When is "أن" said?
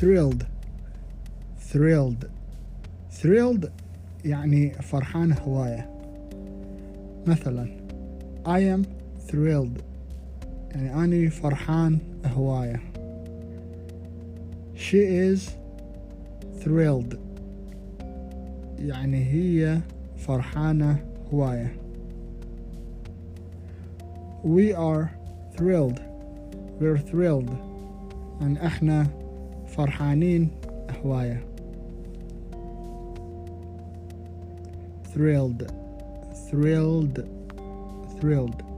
28.42-28.56